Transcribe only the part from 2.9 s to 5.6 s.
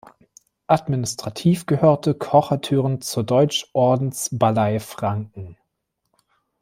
zur Deutschordensballei Franken.